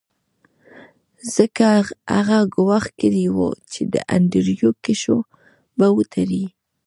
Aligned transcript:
ځکه 1.35 1.65
هغه 2.13 2.37
ګواښ 2.55 2.85
کړی 2.99 3.25
و 3.35 3.37
چې 3.71 3.81
د 3.93 3.95
انډریو 4.15 4.69
کشو 4.85 5.17
به 5.77 5.87
وتړي 5.95 6.45